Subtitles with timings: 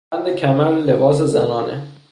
[0.11, 1.87] بند کمر لباس زنانه